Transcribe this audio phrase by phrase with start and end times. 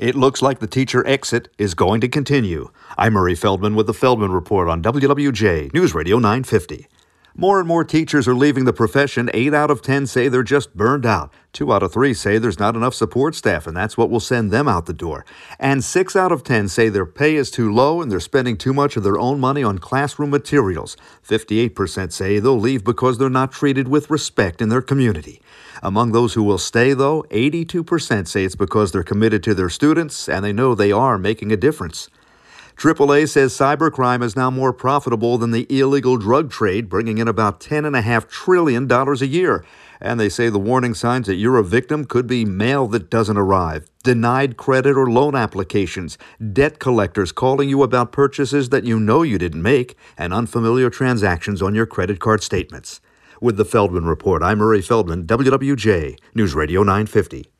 [0.00, 2.70] It looks like the teacher exit is going to continue.
[2.96, 6.86] I'm Murray Feldman with the Feldman Report on WWJ News Radio 950.
[7.40, 9.30] More and more teachers are leaving the profession.
[9.32, 11.32] Eight out of ten say they're just burned out.
[11.54, 14.50] Two out of three say there's not enough support staff, and that's what will send
[14.50, 15.24] them out the door.
[15.58, 18.74] And six out of ten say their pay is too low and they're spending too
[18.74, 20.98] much of their own money on classroom materials.
[21.26, 25.40] 58% say they'll leave because they're not treated with respect in their community.
[25.82, 30.28] Among those who will stay, though, 82% say it's because they're committed to their students
[30.28, 32.10] and they know they are making a difference.
[32.80, 37.60] AAA says cybercrime is now more profitable than the illegal drug trade, bringing in about
[37.60, 39.66] $10.5 trillion a year.
[40.00, 43.36] And they say the warning signs that you're a victim could be mail that doesn't
[43.36, 46.16] arrive, denied credit or loan applications,
[46.54, 51.60] debt collectors calling you about purchases that you know you didn't make, and unfamiliar transactions
[51.60, 53.02] on your credit card statements.
[53.42, 57.59] With the Feldman Report, I'm Murray Feldman, WWJ, News Radio 950.